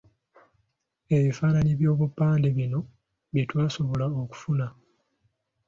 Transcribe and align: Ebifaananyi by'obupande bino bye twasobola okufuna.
Ebifaananyi 1.15 1.71
by'obupande 1.79 2.47
bino 2.57 2.79
bye 3.31 3.43
twasobola 3.49 4.05
okufuna. 4.21 4.67